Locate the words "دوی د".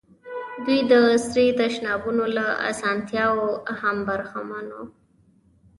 0.65-0.91